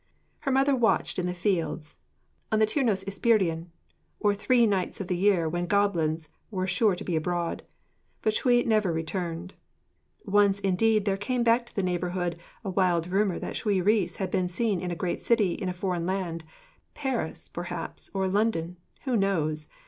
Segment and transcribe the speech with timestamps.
[0.39, 1.95] Her mother watched in the fields
[2.51, 3.67] on the Teir nos Ysprydion,
[4.19, 7.61] or three nights of the year when goblins are sure to be abroad;
[8.23, 9.53] but Shuï never returned.
[10.25, 14.31] Once indeed there came back to the neighbourhood a wild rumour that Shuï Rhys had
[14.31, 16.45] been seen in a great city in a foreign land
[16.95, 19.67] Paris, perhaps, or London, who knows?